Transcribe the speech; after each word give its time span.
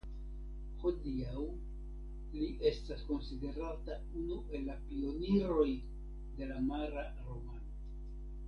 Hodiaŭ 0.83 1.41
li 2.37 2.47
estas 2.69 3.03
konsiderata 3.11 3.99
unu 4.23 4.41
el 4.59 4.67
la 4.71 4.79
pioniroj 4.89 5.69
de 6.41 6.53
la 6.55 6.61
mara 6.73 7.07
romano. 7.27 7.99